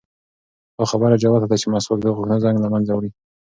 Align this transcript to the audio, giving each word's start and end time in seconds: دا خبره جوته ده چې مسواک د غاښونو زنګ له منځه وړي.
دا 0.77 0.83
خبره 0.91 1.15
جوته 1.23 1.47
ده 1.49 1.55
چې 1.61 1.67
مسواک 1.73 1.99
د 2.01 2.05
غاښونو 2.15 2.41
زنګ 2.43 2.57
له 2.63 2.67
منځه 2.73 2.91
وړي. 2.93 3.11